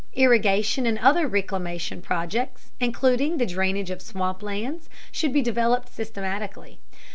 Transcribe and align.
Irrigation 0.15 0.87
and 0.87 0.97
other 0.97 1.27
reclamation 1.27 2.01
projects, 2.01 2.71
including 2.79 3.37
the 3.37 3.45
drainage 3.45 3.91
of 3.91 4.01
swamp 4.01 4.41
lands, 4.41 4.89
should 5.11 5.31
be 5.31 5.43
developed 5.43 5.89
systematically. 5.89 6.79